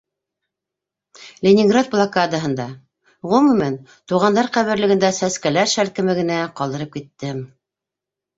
[1.47, 2.65] Ленинград блокадаһында...
[3.33, 3.77] ғөмүмән,
[4.13, 7.47] туғандар ҡәберлегендә сәскәләр шәлкеме генә ҡалдырып киттем...